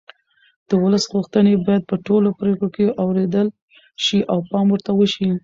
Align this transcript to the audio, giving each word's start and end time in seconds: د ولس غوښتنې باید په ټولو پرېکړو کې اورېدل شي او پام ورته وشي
د 0.67 0.71
ولس 0.83 1.03
غوښتنې 1.13 1.53
باید 1.65 1.83
په 1.89 1.95
ټولو 2.07 2.29
پرېکړو 2.39 2.69
کې 2.75 2.95
اورېدل 3.03 3.47
شي 4.03 4.17
او 4.33 4.39
پام 4.51 4.67
ورته 4.71 4.91
وشي 4.95 5.29